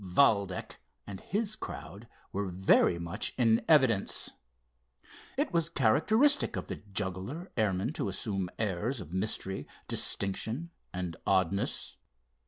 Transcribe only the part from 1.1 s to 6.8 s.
his crowd were very much in evidence. It was characteristic of the